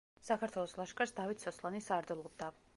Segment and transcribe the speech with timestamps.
[0.29, 2.53] საქართველოს ლაშქარს დავით სოსლანი სარდლობდა.